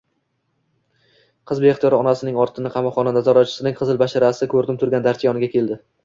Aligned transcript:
Qiz 1.49 1.59
beixtiyor 1.65 1.95
onasining 1.97 2.39
ortidan 2.45 2.73
qamoqxona 2.77 3.13
nazoratchisining 3.17 3.75
qizil 3.81 3.99
basharasi 4.03 4.49
ko`rinib 4.55 4.81
turgan 4.85 5.05
darcha 5.09 5.29
yoniga 5.29 5.51
keldi 5.57 5.79